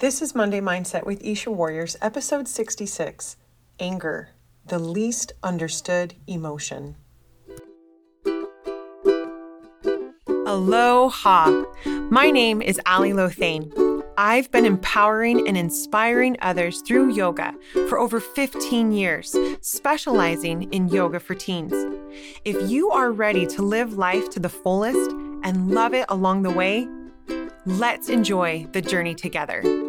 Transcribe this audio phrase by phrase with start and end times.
[0.00, 3.36] This is Monday Mindset with Isha Warriors, episode 66
[3.80, 4.28] Anger,
[4.64, 6.94] the least understood emotion.
[10.46, 11.64] Aloha!
[12.10, 13.72] My name is Ali Lothane.
[14.16, 17.52] I've been empowering and inspiring others through yoga
[17.88, 21.74] for over 15 years, specializing in yoga for teens.
[22.44, 25.10] If you are ready to live life to the fullest
[25.42, 26.86] and love it along the way,
[27.66, 29.87] let's enjoy the journey together.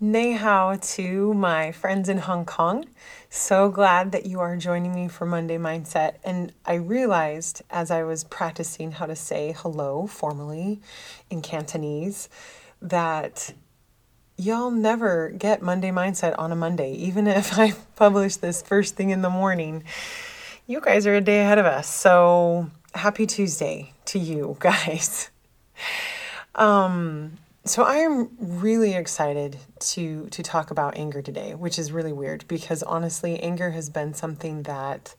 [0.00, 2.84] Nei hao to my friends in Hong Kong.
[3.30, 6.14] So glad that you are joining me for Monday Mindset.
[6.24, 10.80] And I realized as I was practicing how to say hello formally
[11.30, 12.28] in Cantonese
[12.82, 13.54] that
[14.36, 19.10] y'all never get Monday Mindset on a Monday, even if I publish this first thing
[19.10, 19.84] in the morning.
[20.66, 21.86] You guys are a day ahead of us.
[21.88, 25.30] So happy Tuesday to you guys.
[26.56, 32.12] Um, so I am really excited to to talk about anger today, which is really
[32.12, 35.14] weird because honestly, anger has been something that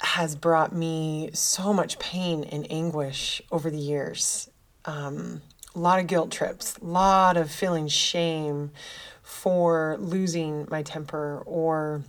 [0.00, 4.50] has brought me so much pain and anguish over the years.
[4.84, 5.42] Um,
[5.74, 8.72] a lot of guilt trips, a lot of feeling shame
[9.22, 12.02] for losing my temper or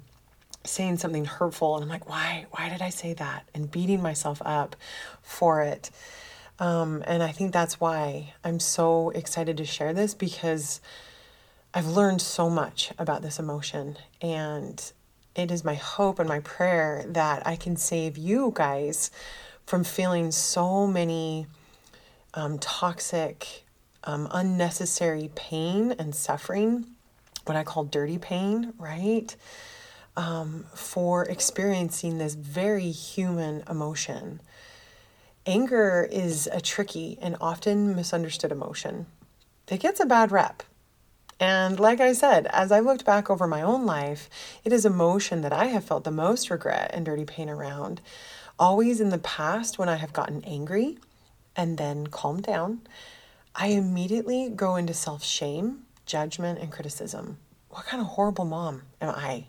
[0.63, 3.47] saying something hurtful and I'm like, why why did I say that?
[3.53, 4.75] And beating myself up
[5.21, 5.91] for it.
[6.59, 10.81] Um, and I think that's why I'm so excited to share this because
[11.73, 13.97] I've learned so much about this emotion.
[14.21, 14.91] And
[15.35, 19.09] it is my hope and my prayer that I can save you guys
[19.65, 21.47] from feeling so many
[22.33, 23.63] um, toxic,
[24.03, 26.87] um, unnecessary pain and suffering,
[27.45, 29.33] what I call dirty pain, right?
[30.17, 34.41] Um, for experiencing this very human emotion.
[35.49, 39.07] Anger is a tricky and often misunderstood emotion.
[39.67, 40.61] It gets a bad rep.
[41.39, 44.29] And like I said, as I looked back over my own life,
[44.63, 47.99] it is emotion that I have felt the most regret and dirty pain around.
[48.59, 50.99] Always in the past, when I have gotten angry
[51.55, 52.81] and then calmed down,
[53.55, 57.39] I immediately go into self shame, judgment, and criticism.
[57.69, 59.47] What kind of horrible mom am I?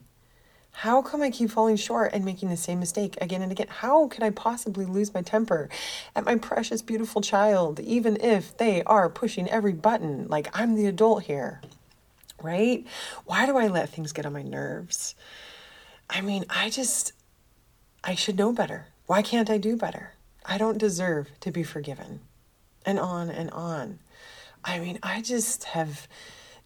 [0.80, 3.66] How come I keep falling short and making the same mistake again and again?
[3.68, 5.68] How could I possibly lose my temper
[6.16, 10.86] at my precious, beautiful child, even if they are pushing every button like I'm the
[10.86, 11.60] adult here?
[12.42, 12.86] Right?
[13.26, 15.14] Why do I let things get on my nerves?
[16.08, 17.12] I mean, I just,
[18.02, 18.86] I should know better.
[19.04, 20.14] Why can't I do better?
[20.46, 22.20] I don't deserve to be forgiven.
[22.86, 23.98] And on and on.
[24.64, 26.08] I mean, I just have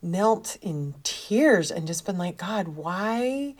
[0.01, 3.57] knelt in tears and just been like, God, why?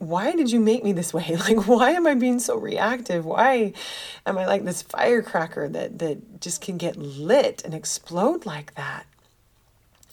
[0.00, 1.36] Why did you make me this way?
[1.38, 3.26] Like, why am I being so reactive?
[3.26, 3.74] Why
[4.24, 9.04] am I like this firecracker that, that just can get lit and explode like that?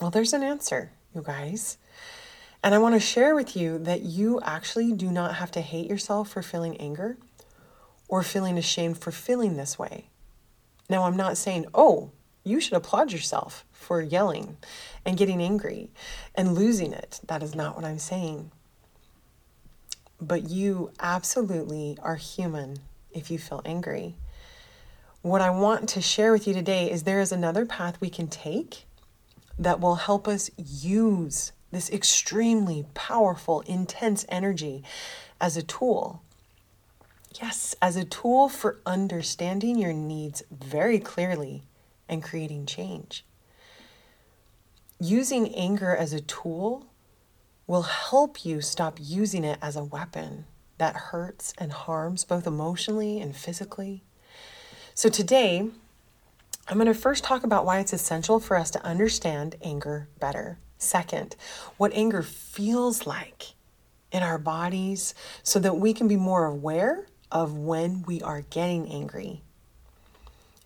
[0.02, 1.78] Well, there's an answer, you guys.
[2.62, 5.90] And I want to share with you that you actually do not have to hate
[5.90, 7.18] yourself for feeling anger
[8.10, 10.10] or feeling ashamed for feeling this way.
[10.90, 12.12] Now, I'm not saying, oh,
[12.44, 14.58] you should applaud yourself for yelling
[15.06, 15.92] and getting angry
[16.36, 17.22] and losing it.
[17.28, 18.52] That is not what I'm saying.
[20.20, 22.80] But you absolutely are human
[23.12, 24.16] if you feel angry.
[25.22, 28.28] What I want to share with you today is there is another path we can
[28.28, 28.86] take
[29.60, 34.84] that will help us use this extremely powerful, intense energy
[35.42, 36.22] as a tool.
[37.42, 41.64] Yes, as a tool for understanding your needs very clearly
[42.08, 43.26] and creating change.
[45.00, 46.86] Using anger as a tool
[47.68, 50.46] will help you stop using it as a weapon
[50.78, 54.04] that hurts and harms both emotionally and physically.
[54.94, 55.70] So, today,
[56.68, 60.60] I'm going to first talk about why it's essential for us to understand anger better.
[60.78, 61.36] Second,
[61.78, 63.54] what anger feels like
[64.12, 65.14] in our bodies
[65.44, 69.42] so that we can be more aware of when we are getting angry.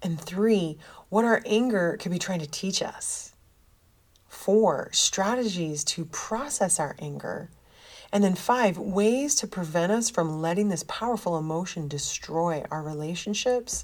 [0.04, 0.78] And three,
[1.09, 3.34] what our anger could be trying to teach us
[4.32, 7.50] Four, strategies to process our anger.
[8.14, 13.84] And then five, ways to prevent us from letting this powerful emotion destroy our relationships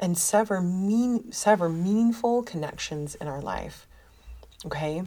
[0.00, 3.86] and sever, mean, sever meaningful connections in our life.
[4.66, 5.04] Okay?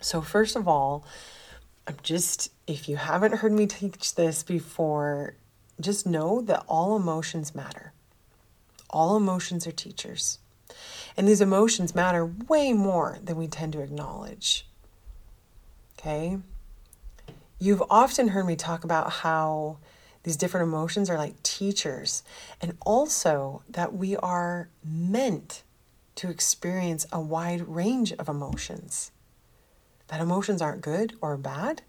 [0.00, 1.06] So, first of all,
[1.86, 5.36] I'm just, if you haven't heard me teach this before,
[5.80, 7.92] just know that all emotions matter.
[8.90, 10.40] All emotions are teachers.
[11.16, 14.66] And these emotions matter way more than we tend to acknowledge.
[15.98, 16.38] Okay?
[17.58, 19.78] You've often heard me talk about how
[20.24, 22.22] These different emotions are like teachers,
[22.60, 25.62] and also that we are meant
[26.16, 29.12] to experience a wide range of emotions.
[30.08, 31.82] That emotions aren't good or bad,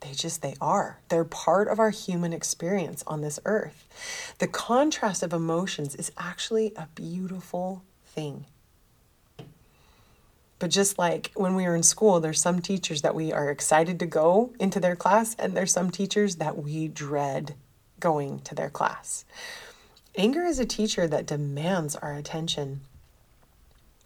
[0.00, 1.00] they just they are.
[1.08, 4.34] They're part of our human experience on this earth.
[4.38, 7.82] The contrast of emotions is actually a beautiful
[8.16, 8.46] thing.
[10.58, 14.00] But just like when we are in school, there's some teachers that we are excited
[14.00, 17.54] to go into their class, and there's some teachers that we dread
[18.00, 19.24] going to their class.
[20.16, 22.80] Anger is a teacher that demands our attention.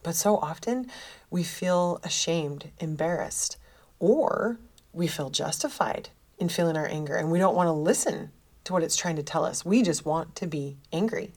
[0.03, 0.91] But so often
[1.31, 3.57] we feel ashamed, embarrassed,
[4.01, 4.59] or
[4.93, 6.09] we feel justified
[6.39, 8.33] in feeling our anger and we don't want to listen
[8.65, 9.65] to what it's trying to tell us.
[9.65, 11.33] We just want to be angry.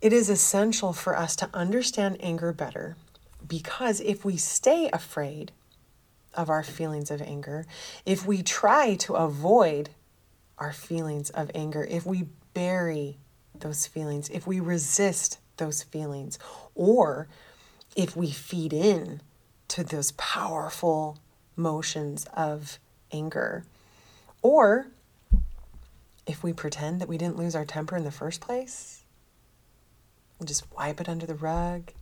[0.00, 2.96] It is essential for us to understand anger better
[3.46, 5.52] because if we stay afraid
[6.34, 7.66] of our feelings of anger,
[8.06, 9.90] if we try to avoid
[10.56, 13.18] our feelings of anger, if we bury
[13.54, 16.38] those feelings, if we resist those feelings,
[16.74, 17.28] or
[17.94, 19.20] if we feed in
[19.68, 21.18] to those powerful
[21.56, 22.78] motions of
[23.12, 23.64] anger,
[24.40, 24.86] or
[26.26, 28.99] if we pretend that we didn't lose our temper in the first place,
[30.46, 31.92] just wipe it under the rug,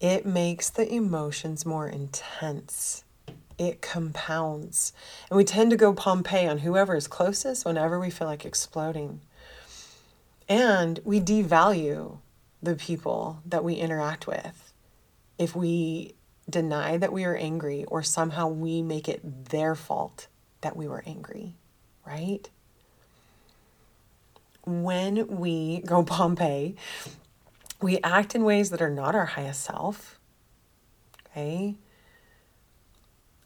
[0.00, 3.04] it makes the emotions more intense.
[3.58, 4.94] It compounds.
[5.28, 9.20] And we tend to go Pompeii on whoever is closest whenever we feel like exploding.
[10.48, 12.18] And we devalue
[12.62, 14.72] the people that we interact with
[15.38, 16.14] if we
[16.48, 20.26] deny that we are angry or somehow we make it their fault
[20.60, 21.54] that we were angry,
[22.06, 22.50] right?
[24.66, 26.76] When we go Pompeii,
[27.80, 30.18] we act in ways that are not our highest self.
[31.26, 31.76] Okay.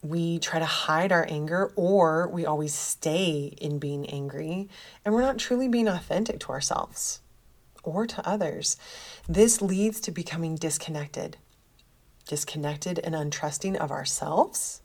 [0.03, 4.69] We try to hide our anger or we always stay in being angry
[5.05, 7.21] and we're not truly being authentic to ourselves
[7.83, 8.77] or to others.
[9.29, 11.39] This leads to becoming disconnected,
[12.27, 14.83] disconnected and untrusting of ourselves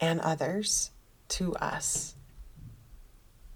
[0.00, 0.90] and others
[1.28, 2.16] to us.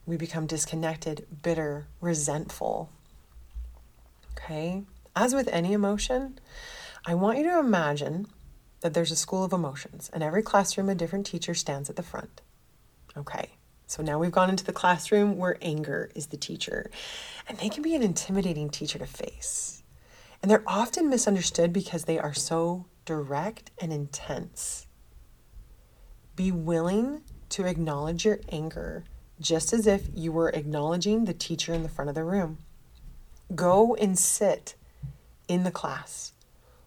[0.06, 2.90] We become disconnected, bitter, resentful,
[4.36, 4.84] Okay?
[5.14, 6.38] As with any emotion,
[7.06, 8.26] I want you to imagine
[8.80, 12.02] that there's a school of emotions, and every classroom, a different teacher stands at the
[12.02, 12.42] front.
[13.16, 13.52] Okay,
[13.86, 16.90] so now we've gone into the classroom where anger is the teacher,
[17.48, 19.82] and they can be an intimidating teacher to face.
[20.42, 24.86] And they're often misunderstood because they are so direct and intense.
[26.34, 29.04] Be willing to acknowledge your anger
[29.40, 32.58] just as if you were acknowledging the teacher in the front of the room.
[33.54, 34.74] Go and sit
[35.48, 36.32] in the class.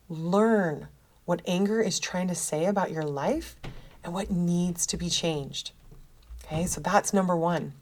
[0.10, 0.88] Learn
[1.26, 3.56] what anger is trying to say about your life
[4.04, 5.72] and what needs to be changed.
[6.44, 7.74] Okay, so that's number one.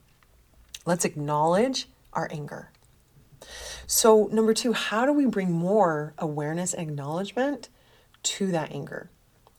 [0.85, 2.71] Let's acknowledge our anger.
[3.85, 7.69] So, number two, how do we bring more awareness and acknowledgement
[8.23, 9.09] to that anger?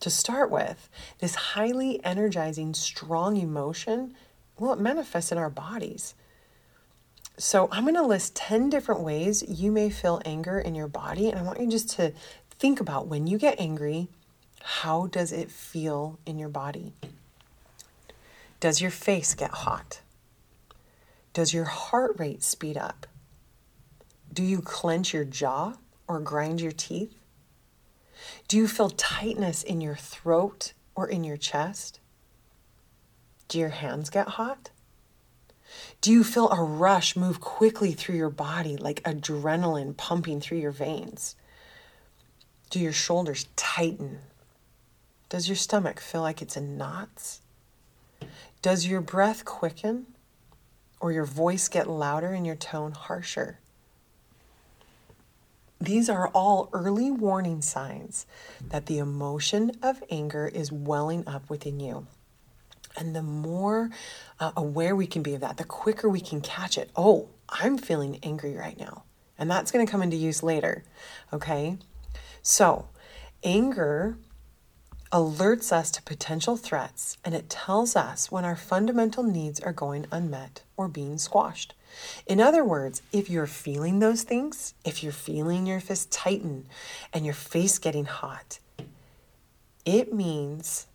[0.01, 0.89] To start with,
[1.19, 4.13] this highly energizing, strong emotion,
[4.57, 6.13] well, it manifests in our bodies.
[7.39, 11.29] So I'm going to list 10 different ways you may feel anger in your body.
[11.29, 12.11] And I want you just to
[12.51, 14.09] think about when you get angry,
[14.61, 16.91] how does it feel in your body?
[18.59, 20.01] Does your face get hot?
[21.31, 23.07] Does your heart rate speed up?
[24.33, 25.75] Do you clench your jaw
[26.09, 27.15] or grind your teeth?
[28.49, 32.01] Do you feel tightness in your throat or in your chest?
[33.47, 34.71] Do your hands get hot?
[36.01, 40.71] Do you feel a rush move quickly through your body like adrenaline pumping through your
[40.71, 41.35] veins?
[42.69, 44.19] Do your shoulders tighten?
[45.27, 47.41] Does your stomach feel like it's in knots?
[48.61, 50.05] Does your breath quicken
[51.01, 53.59] or your voice get louder and your tone harsher?
[55.81, 58.25] These are all early warning signs
[58.69, 62.07] that the emotion of anger is welling up within you.
[62.97, 63.89] And the more
[64.39, 66.89] uh, aware we can be of that, the quicker we can catch it.
[66.95, 69.03] Oh, I'm feeling angry right now.
[69.37, 70.83] And that's going to come into use later.
[71.31, 71.77] Okay.
[72.41, 72.89] So,
[73.43, 74.17] anger
[75.11, 80.05] alerts us to potential threats and it tells us when our fundamental needs are going
[80.11, 81.73] unmet or being squashed.
[82.27, 86.67] In other words, if you're feeling those things, if you're feeling your fist tighten
[87.11, 88.59] and your face getting hot,
[89.83, 90.85] it means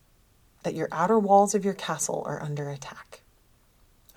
[0.65, 3.21] that your outer walls of your castle are under attack.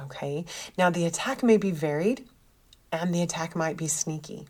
[0.02, 0.46] Okay,
[0.78, 2.26] now the attack may be varied
[2.92, 4.48] and the attack might be sneaky.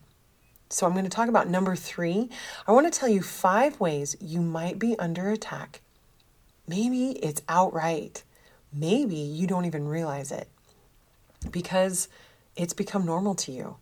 [0.70, 2.30] So I'm going to talk about number three.
[2.68, 5.82] I want to tell you five ways you might be under attack.
[6.68, 8.24] Maybe it's outright.
[8.74, 10.50] maybe you don't even realize it
[11.52, 12.10] because
[12.56, 13.78] it's become normal to you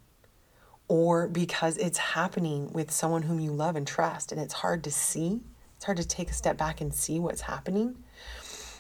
[0.88, 4.92] or because it's happening with someone whom you love and trust and it's hard to
[4.92, 5.42] see.
[5.76, 7.98] It's hard to take a step back and see what's happening.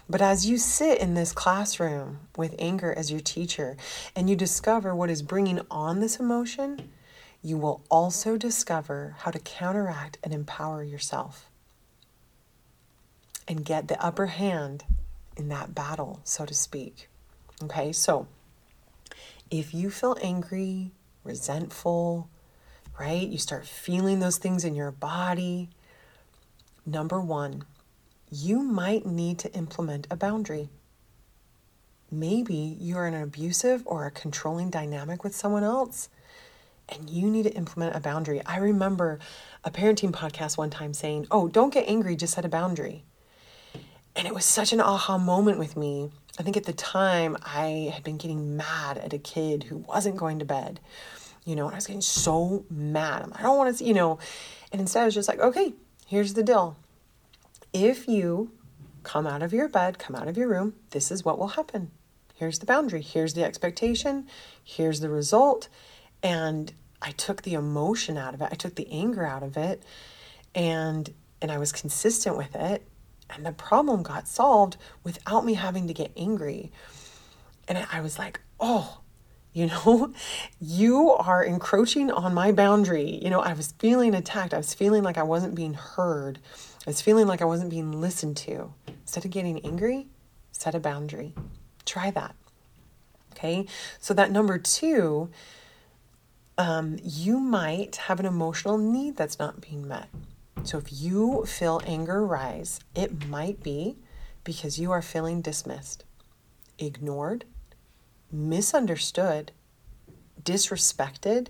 [0.07, 3.75] But as you sit in this classroom with anger as your teacher
[4.15, 6.91] and you discover what is bringing on this emotion,
[7.41, 11.49] you will also discover how to counteract and empower yourself
[13.47, 14.83] and get the upper hand
[15.37, 17.09] in that battle, so to speak.
[17.63, 18.27] Okay, so
[19.49, 20.91] if you feel angry,
[21.23, 22.29] resentful,
[22.99, 23.27] right?
[23.27, 25.69] You start feeling those things in your body.
[26.85, 27.63] Number one,
[28.35, 30.69] you might need to implement a boundary.
[32.11, 36.09] Maybe you're in an abusive or a controlling dynamic with someone else
[36.89, 38.41] and you need to implement a boundary.
[38.45, 39.19] I remember
[39.63, 43.05] a parenting podcast one time saying, Oh, don't get angry, just set a boundary.
[44.15, 46.11] And it was such an aha moment with me.
[46.37, 50.17] I think at the time I had been getting mad at a kid who wasn't
[50.17, 50.79] going to bed,
[51.45, 53.23] you know, and I was getting so mad.
[53.23, 54.19] I'm, like, I don't want to, see, you know,
[54.71, 55.73] and instead I was just like, okay,
[56.05, 56.77] here's the deal.
[57.75, 58.51] If you
[59.03, 61.91] come out of your bed, come out of your room, this is what will happen.
[62.33, 63.01] Here's the boundary.
[63.01, 64.27] Here's the expectation.
[64.63, 65.67] Here's the result.
[66.23, 68.49] And I took the emotion out of it.
[68.51, 69.83] I took the anger out of it.
[70.53, 72.87] And and I was consistent with it
[73.29, 76.71] and the problem got solved without me having to get angry.
[77.67, 78.99] And I was like, oh,
[79.53, 80.13] you know,
[80.59, 83.19] you are encroaching on my boundary.
[83.23, 84.53] You know, I was feeling attacked.
[84.53, 86.39] I was feeling like I wasn't being heard.
[86.85, 88.73] I was feeling like I wasn't being listened to.
[88.87, 90.07] Instead of getting angry,
[90.51, 91.33] set a boundary.
[91.85, 92.35] Try that.
[93.31, 93.65] Okay.
[93.99, 95.29] So, that number two,
[96.57, 100.09] um, you might have an emotional need that's not being met.
[100.65, 103.97] So if you feel anger rise, it might be
[104.43, 106.05] because you are feeling dismissed,
[106.79, 107.45] ignored,
[108.31, 109.51] misunderstood,
[110.41, 111.49] disrespected,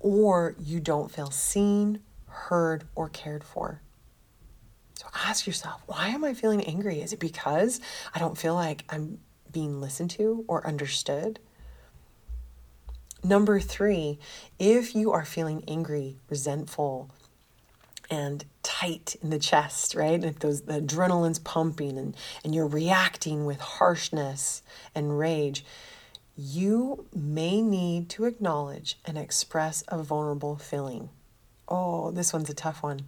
[0.00, 3.80] or you don't feel seen, heard, or cared for.
[4.96, 7.02] So ask yourself, why am I feeling angry?
[7.02, 7.80] Is it because
[8.14, 9.18] I don't feel like I'm
[9.52, 11.38] being listened to or understood?
[13.22, 14.18] Number three,
[14.58, 17.10] if you are feeling angry, resentful,
[18.08, 20.20] and tight in the chest, right?
[20.20, 24.62] Like those the adrenaline's pumping and, and you're reacting with harshness
[24.94, 25.64] and rage,
[26.36, 31.10] you may need to acknowledge and express a vulnerable feeling.
[31.68, 33.00] Oh, this one's a tough one.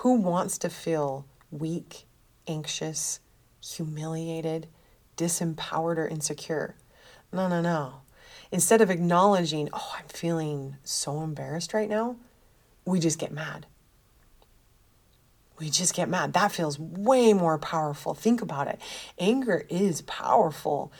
[0.00, 2.06] Who wants to feel weak,
[2.46, 3.20] anxious,
[3.62, 4.66] humiliated,
[5.16, 6.76] disempowered, or insecure?
[7.32, 8.02] No, no, no.
[8.50, 12.16] Instead of acknowledging, oh, I'm feeling so embarrassed right now,
[12.84, 13.66] we just get mad
[15.60, 16.32] we just get mad.
[16.32, 18.14] That feels way more powerful.
[18.14, 18.80] Think about it.
[19.18, 20.90] Anger is powerful,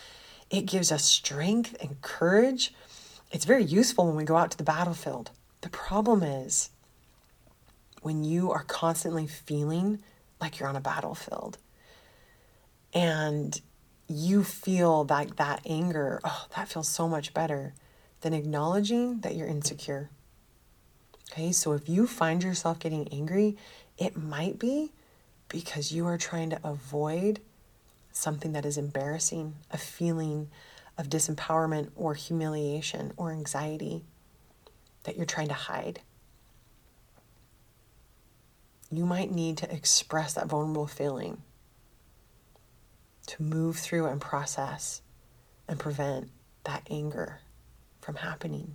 [0.51, 2.75] it gives us strength and courage.
[3.33, 5.31] It's very useful when we go out to the battlefield.
[5.63, 6.71] The problem is
[8.03, 10.01] when you are constantly feeling
[10.41, 11.59] like you're on a battlefield
[12.93, 13.61] and
[14.09, 17.75] you feel that that anger, oh, that feels so much better
[18.23, 20.11] than acknowledging that you're insecure.
[21.31, 23.57] Okay, so if you find yourself getting angry,
[23.97, 24.93] it might be
[25.49, 27.41] because you are trying to avoid
[28.11, 30.49] something that is embarrassing, a feeling
[30.99, 34.03] of disempowerment or humiliation or anxiety
[35.05, 36.01] that you're trying to hide.
[38.91, 41.43] You might need to express that vulnerable feeling
[43.27, 45.03] to move through and process
[45.69, 46.31] and prevent
[46.65, 47.41] that anger
[48.01, 48.75] from happening.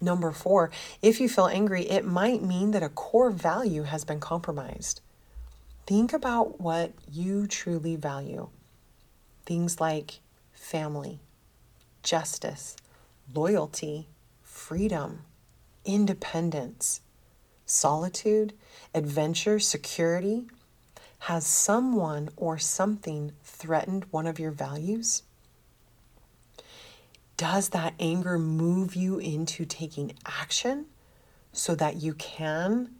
[0.00, 0.70] Number four,
[1.02, 5.00] if you feel angry, it might mean that a core value has been compromised.
[5.86, 8.50] Think about what you truly value.
[9.46, 10.20] Things like
[10.52, 11.20] family,
[12.02, 12.76] justice,
[13.34, 14.08] loyalty,
[14.42, 15.22] freedom,
[15.84, 17.00] independence,
[17.68, 18.52] solitude,
[18.92, 20.48] adventure, security.
[21.20, 25.22] Has someone or something threatened one of your values?
[27.38, 30.84] does that anger move you into taking action
[31.52, 32.90] so that you can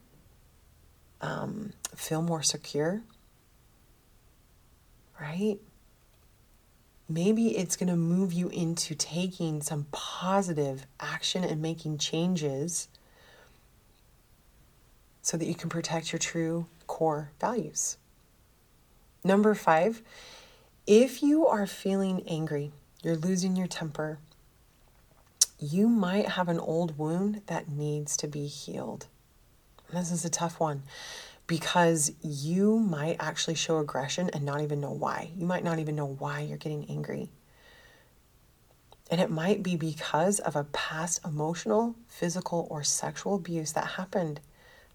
[1.20, 3.02] um, feel more secure?
[5.20, 5.58] Right?
[7.08, 12.86] Maybe it's going to move you into taking some positive action and making changes
[15.28, 17.98] so that you can protect your true core values.
[19.22, 20.00] Number five,
[20.86, 24.20] if you are feeling angry, you're losing your temper,
[25.58, 29.04] you might have an old wound that needs to be healed.
[29.92, 30.84] This is a tough one
[31.46, 35.32] because you might actually show aggression and not even know why.
[35.36, 37.28] You might not even know why you're getting angry.
[39.10, 44.40] And it might be because of a past emotional, physical, or sexual abuse that happened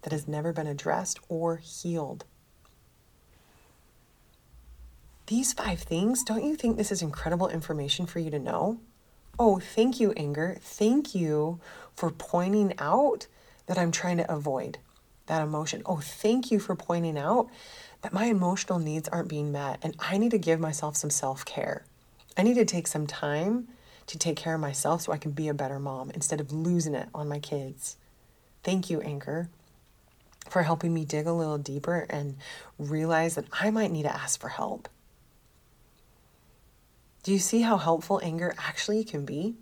[0.04, 2.24] that has never been addressed or healed.
[5.26, 8.80] These five things, don't you think this is incredible information for you to know?
[9.38, 10.58] Oh, thank you, anger.
[10.60, 11.58] Thank you
[11.96, 13.26] for pointing out
[13.66, 14.78] that I'm trying to avoid
[15.26, 15.82] that emotion.
[15.86, 17.48] Oh, thank you for pointing out
[18.02, 21.46] that my emotional needs aren't being met and I need to give myself some self
[21.46, 21.86] care.
[22.36, 23.68] I need to take some time
[24.06, 26.94] to take care of myself so I can be a better mom instead of losing
[26.94, 27.96] it on my kids.
[28.62, 29.48] Thank you, anger,
[30.48, 32.36] for helping me dig a little deeper and
[32.78, 34.88] realize that I might need to ask for help.
[37.22, 39.54] Do you see how helpful anger actually can be?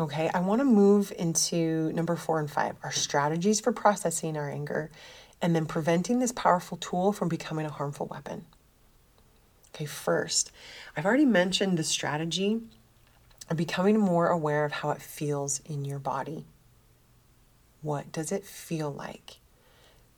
[0.00, 4.50] Okay, I want to move into number four and five our strategies for processing our
[4.50, 4.90] anger
[5.40, 8.46] and then preventing this powerful tool from becoming a harmful weapon.
[9.74, 10.50] Okay, first,
[10.96, 12.60] I've already mentioned the strategy
[13.50, 16.46] of becoming more aware of how it feels in your body.
[17.82, 19.38] What does it feel like?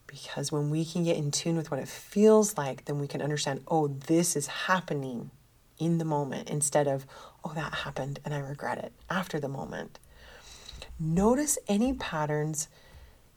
[0.06, 3.20] Because when we can get in tune with what it feels like, then we can
[3.20, 5.30] understand, oh, this is happening
[5.78, 7.06] in the moment instead of,
[7.44, 9.98] oh, that happened and I regret it after the moment.
[11.00, 12.68] Notice any patterns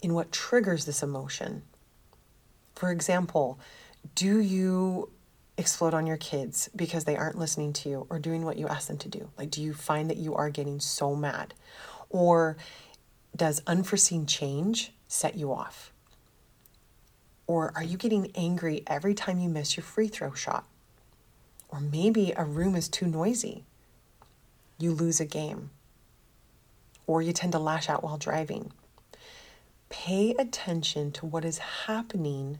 [0.01, 1.63] in what triggers this emotion.
[2.75, 3.59] For example,
[4.13, 5.09] do you
[5.57, 8.87] explode on your kids because they aren't listening to you or doing what you ask
[8.87, 9.29] them to do?
[9.37, 11.55] Like, do you find that you are getting so mad?
[12.09, 12.57] Or
[13.37, 15.93] does unforeseen change set you off?
[17.45, 20.65] Or are you getting angry every time you miss your free throw shot?
[21.69, 23.63] Or maybe a room is too noisy.
[24.77, 25.69] You lose a game.
[27.05, 28.73] Or you tend to lash out while driving.
[29.89, 32.59] Pay attention to what is happening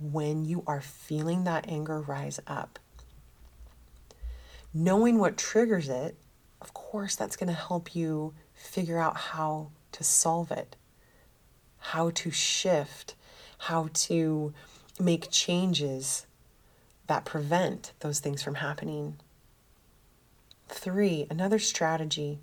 [0.00, 2.78] when you are feeling that anger rise up.
[4.74, 6.16] Knowing what triggers it,
[6.60, 10.76] of course, that's going to help you figure out how to solve it,
[11.78, 13.14] how to shift,
[13.58, 14.52] how to
[15.00, 16.26] make changes
[17.06, 19.16] that prevent those things from happening.
[20.68, 22.38] Three, another strategy.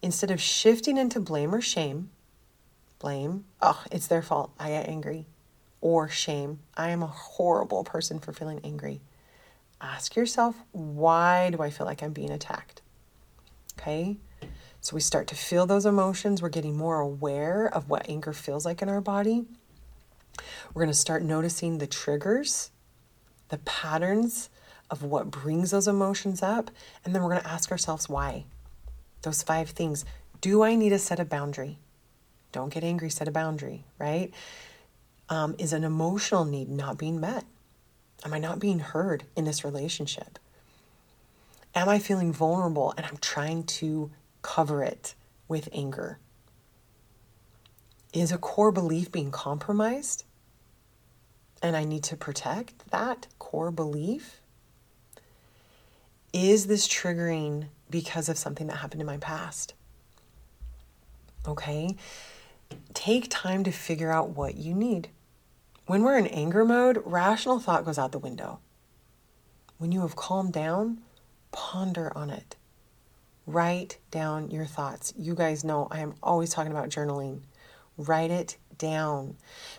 [0.00, 2.10] Instead of shifting into blame or shame,
[2.98, 5.26] blame, oh, it's their fault, I get angry,
[5.80, 9.00] or shame, I am a horrible person for feeling angry.
[9.80, 12.80] Ask yourself, why do I feel like I'm being attacked?
[13.78, 14.16] Okay?
[14.80, 16.40] So we start to feel those emotions.
[16.40, 19.44] We're getting more aware of what anger feels like in our body.
[20.72, 22.70] We're going to start noticing the triggers
[23.48, 24.50] the patterns
[24.90, 26.70] of what brings those emotions up,
[27.04, 28.44] and then we're going to ask ourselves why.
[29.22, 30.04] Those five things.
[30.40, 31.78] Do I need to set a boundary?
[32.52, 34.32] Don't get angry, set a boundary, right?
[35.28, 37.44] Um, is an emotional need not being met?
[38.24, 40.38] Am I not being heard in this relationship?
[41.74, 44.10] Am I feeling vulnerable and I'm trying to
[44.54, 45.14] cover it
[45.46, 46.18] with anger?
[48.12, 50.24] Is a core belief being compromised?
[51.62, 54.40] and I need to protect that core belief?
[56.32, 59.74] Is this triggering because of something that happened in my past?
[61.46, 61.96] Okay,
[62.92, 65.08] take time to figure out what you need.
[65.86, 68.60] When we're in anger mode, rational thought goes out the window.
[69.78, 70.98] When you have calmed down,
[71.50, 72.56] ponder on it.
[73.48, 75.14] Write down your thoughts.
[75.16, 77.40] You guys know I am always talking about journaling.
[77.96, 79.36] Write it down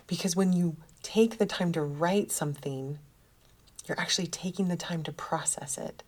[0.08, 2.98] because when you take the time to write something,
[3.86, 6.02] you're actually taking the time to process it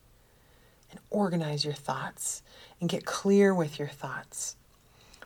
[0.90, 2.42] and organize your thoughts
[2.80, 4.56] and get clear with your thoughts.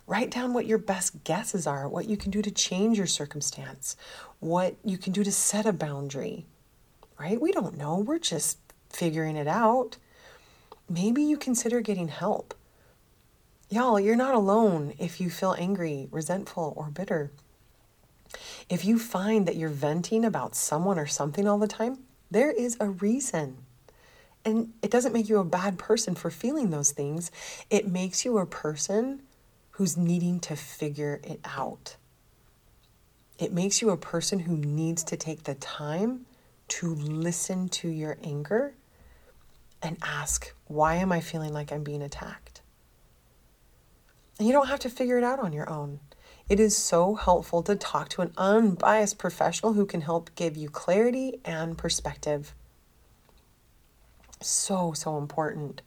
[0.06, 3.96] Write down what your best guesses are, what you can do to change your circumstance,
[4.40, 6.44] what you can do to set a boundary,
[7.18, 7.40] right?
[7.40, 7.96] We don't know.
[7.96, 8.58] We're just
[8.90, 9.96] figuring it out.
[10.88, 12.54] Maybe you consider getting help.
[13.68, 17.32] Y'all, you're not alone if you feel angry, resentful, or bitter.
[18.68, 21.98] If you find that you're venting about someone or something all the time,
[22.30, 23.58] there is a reason.
[24.44, 27.32] And it doesn't make you a bad person for feeling those things.
[27.68, 29.22] It makes you a person
[29.72, 31.96] who's needing to figure it out.
[33.38, 36.26] It makes you a person who needs to take the time
[36.68, 38.74] to listen to your anger
[39.86, 42.60] and ask, why am I feeling like I'm being attacked?
[44.38, 46.00] And you don't have to figure it out on your own.
[46.48, 50.68] It is so helpful to talk to an unbiased professional who can help give you
[50.68, 52.54] clarity and perspective.
[54.40, 55.82] So, so important.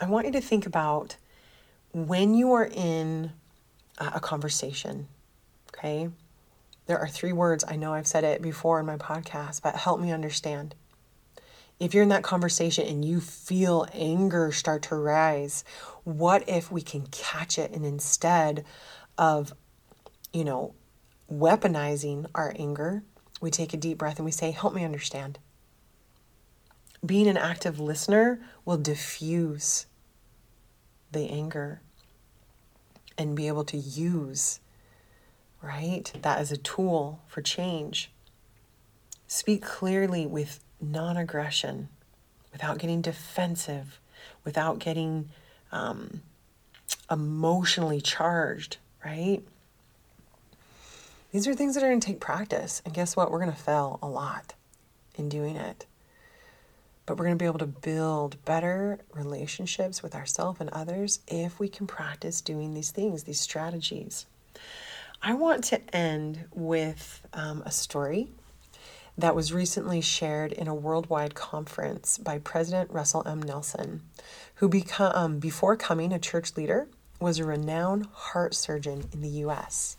[0.00, 1.16] I want you to think about
[1.92, 3.32] when you are in
[3.98, 5.08] a conversation
[5.78, 6.08] Okay?
[6.86, 7.64] There are three words.
[7.66, 10.74] I know I've said it before in my podcast, but help me understand.
[11.80, 15.64] If you're in that conversation and you feel anger start to rise,
[16.04, 18.64] what if we can catch it and instead
[19.16, 19.52] of,
[20.32, 20.74] you know,
[21.30, 23.04] weaponizing our anger,
[23.40, 25.38] we take a deep breath and we say, Help me understand.
[27.06, 29.86] Being an active listener will diffuse
[31.12, 31.80] the anger
[33.16, 34.58] and be able to use,
[35.62, 36.12] right?
[36.22, 38.10] That as a tool for change.
[39.28, 41.88] Speak clearly with non aggression,
[42.52, 44.00] without getting defensive,
[44.44, 45.28] without getting
[45.72, 46.22] um,
[47.10, 49.42] emotionally charged, right?
[51.32, 52.80] These are things that are going to take practice.
[52.84, 53.30] And guess what?
[53.30, 54.54] We're going to fail a lot
[55.16, 55.86] in doing it.
[57.04, 61.58] But we're going to be able to build better relationships with ourselves and others if
[61.58, 64.26] we can practice doing these things, these strategies.
[65.22, 68.28] I want to end with um, a story
[69.18, 73.42] that was recently shared in a worldwide conference by President Russell M.
[73.42, 74.02] Nelson,
[74.54, 76.86] who become, um, before coming a church leader
[77.20, 79.96] was a renowned heart surgeon in the U.S.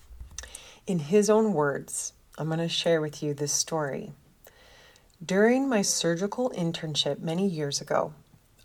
[0.88, 4.14] In his own words, I'm going to share with you this story.
[5.24, 8.14] During my surgical internship many years ago,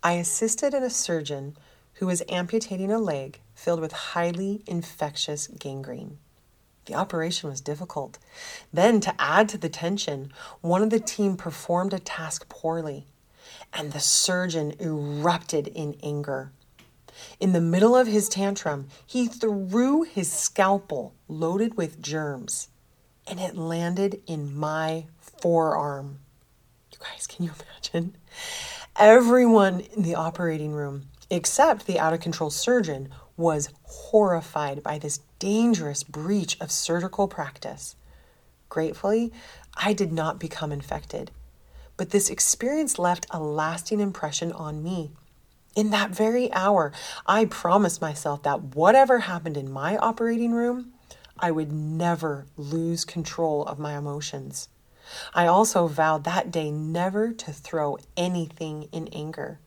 [0.01, 1.57] I assisted in a surgeon
[1.95, 6.17] who was amputating a leg filled with highly infectious gangrene.
[6.85, 8.19] The operation was difficult.
[8.71, 13.07] Then, to add to the tension, one of the team performed a task poorly,
[13.73, 16.51] and the surgeon erupted in anger.
[17.39, 22.69] In the middle of his tantrum, he threw his scalpel loaded with germs,
[23.27, 26.19] and it landed in my forearm.
[26.91, 28.15] You guys, can you imagine?
[28.95, 35.19] Everyone in the operating room, except the out of control surgeon, was horrified by this
[35.39, 37.95] dangerous breach of surgical practice.
[38.69, 39.31] Gratefully,
[39.75, 41.31] I did not become infected,
[41.97, 45.11] but this experience left a lasting impression on me.
[45.75, 46.93] In that very hour,
[47.25, 50.93] I promised myself that whatever happened in my operating room,
[51.37, 54.69] I would never lose control of my emotions.
[55.33, 59.59] I also vowed that day never to throw anything in anger,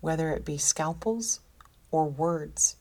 [0.00, 1.40] whether it be scalpels
[1.90, 2.76] or words.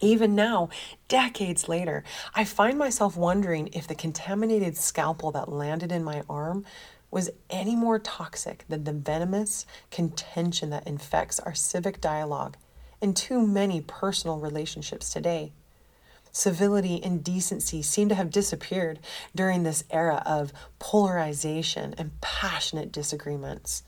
[0.00, 0.68] Even now,
[1.08, 2.04] decades later,
[2.34, 6.64] I find myself wondering if the contaminated scalpel that landed in my arm
[7.10, 12.56] was any more toxic than the venomous contention that infects our civic dialogue
[13.00, 15.52] and too many personal relationships today.
[16.30, 18.98] Civility and decency seem to have disappeared
[19.34, 23.82] during this era of polarization and passionate disagreements.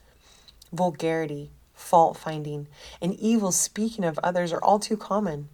[0.73, 2.67] Vulgarity, fault finding,
[2.99, 5.49] and evil speaking of others are all too common.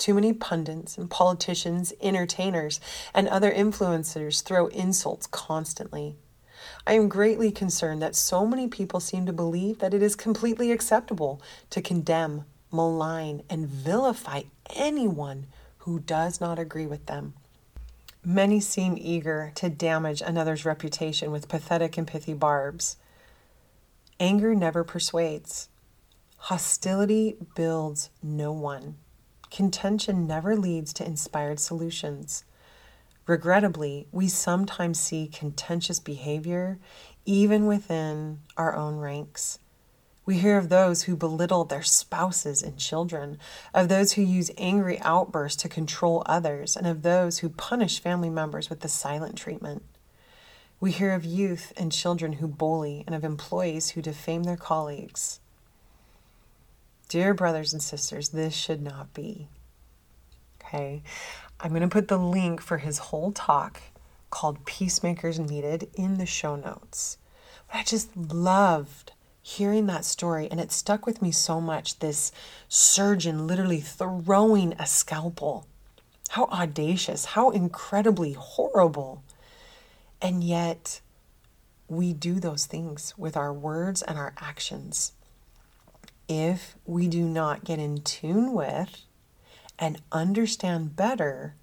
[0.00, 2.80] Too many pundits and politicians, entertainers,
[3.12, 6.16] and other influencers throw insults constantly.
[6.86, 10.72] I am greatly concerned that so many people seem to believe that it is completely
[10.72, 15.48] acceptable to condemn, malign, and vilify anyone
[15.80, 17.34] who does not agree with them.
[18.24, 22.96] Many seem eager to damage another's reputation with pathetic and pithy barbs.
[24.18, 25.68] Anger never persuades.
[26.38, 28.96] Hostility builds no one.
[29.50, 32.44] Contention never leads to inspired solutions.
[33.26, 36.78] Regrettably, we sometimes see contentious behavior
[37.24, 39.58] even within our own ranks.
[40.24, 43.38] We hear of those who belittle their spouses and children,
[43.74, 48.30] of those who use angry outbursts to control others, and of those who punish family
[48.30, 49.82] members with the silent treatment.
[50.78, 55.39] We hear of youth and children who bully, and of employees who defame their colleagues.
[57.10, 59.48] Dear brothers and sisters, this should not be.
[60.62, 61.02] Okay.
[61.58, 63.80] I'm going to put the link for his whole talk
[64.30, 67.18] called Peacemakers Needed in the show notes.
[67.66, 69.10] But I just loved
[69.42, 71.98] hearing that story, and it stuck with me so much.
[71.98, 72.30] This
[72.68, 75.66] surgeon literally throwing a scalpel.
[76.28, 79.24] How audacious, how incredibly horrible.
[80.22, 81.00] And yet,
[81.88, 85.10] we do those things with our words and our actions
[86.30, 89.02] if we do not get in tune with
[89.80, 91.56] and understand better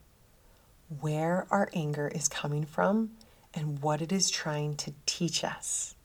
[1.00, 3.12] where our anger is coming from
[3.54, 5.96] and what it is trying to teach us.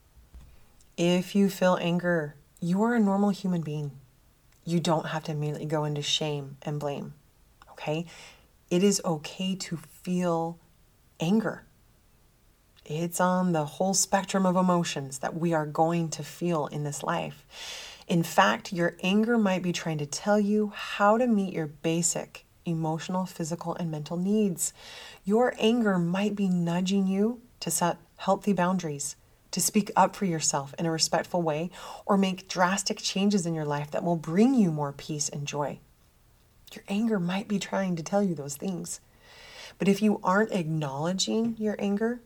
[0.95, 3.91] If you feel anger, you are a normal human being.
[4.63, 7.15] You don't have to immediately go into shame and blame.
[7.71, 8.05] Okay?
[8.69, 10.57] It is okay to feel
[11.19, 11.65] anger.
[12.85, 17.03] It's on the whole spectrum of emotions that we are going to feel in this
[17.03, 17.45] life.
[18.07, 22.45] In fact, your anger might be trying to tell you how to meet your basic
[22.65, 24.73] emotional, physical, and mental needs.
[25.25, 29.15] Your anger might be nudging you to set healthy boundaries,
[29.51, 31.69] to speak up for yourself in a respectful way,
[32.05, 35.79] or make drastic changes in your life that will bring you more peace and joy.
[36.73, 38.99] Your anger might be trying to tell you those things.
[39.77, 42.19] But if you aren't acknowledging your anger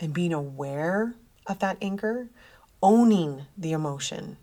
[0.00, 1.14] and being aware
[1.46, 2.28] of that anger,
[2.82, 4.36] owning the emotion,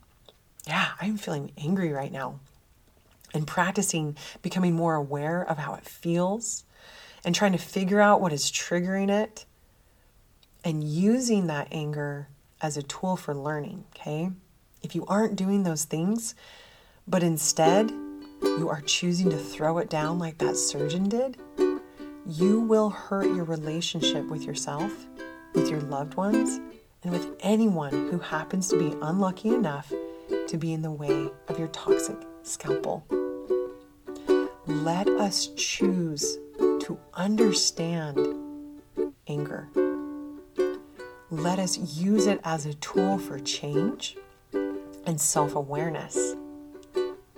[0.67, 2.39] yeah, I'm feeling angry right now,
[3.33, 6.63] and practicing becoming more aware of how it feels
[7.25, 9.45] and trying to figure out what is triggering it
[10.63, 12.27] and using that anger
[12.61, 14.31] as a tool for learning, okay?
[14.81, 16.35] If you aren't doing those things,
[17.07, 17.91] but instead
[18.41, 21.37] you are choosing to throw it down like that surgeon did,
[22.25, 24.91] you will hurt your relationship with yourself,
[25.53, 26.59] with your loved ones,
[27.07, 29.93] and with anyone who happens to be unlucky enough
[30.45, 33.05] to be in the way of your toxic scalpel.
[34.65, 38.19] Let us choose to understand
[39.25, 39.69] anger.
[41.29, 44.17] Let us use it as a tool for change
[45.05, 46.35] and self awareness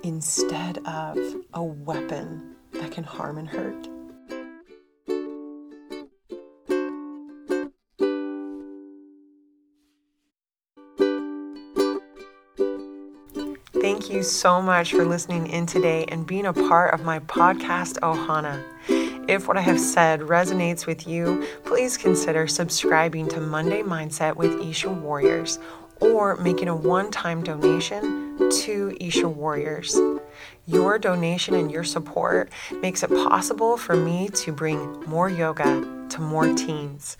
[0.01, 1.15] instead of
[1.53, 3.88] a weapon that can harm and hurt.
[14.10, 18.65] You so much for listening in today and being a part of my podcast, Ohana.
[19.30, 24.60] If what I have said resonates with you, please consider subscribing to Monday Mindset with
[24.62, 25.60] Isha Warriors
[26.00, 29.95] or making a one time donation to Isha Warriors.
[30.65, 36.19] Your donation and your support makes it possible for me to bring more yoga to
[36.19, 37.15] more teens,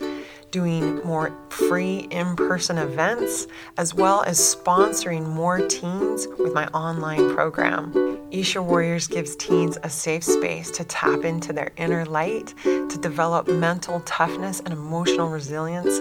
[0.52, 7.34] doing more free in person events, as well as sponsoring more teens with my online
[7.36, 8.20] program.
[8.32, 13.48] Isha Warriors gives teens a safe space to tap into their inner light, to develop
[13.48, 16.00] mental toughness and emotional resilience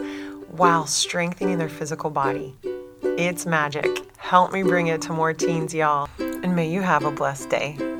[0.51, 2.55] while strengthening their physical body.
[3.03, 3.87] It's magic.
[4.19, 6.09] Help me bring it to more teens, y'all.
[6.19, 7.98] And may you have a blessed day.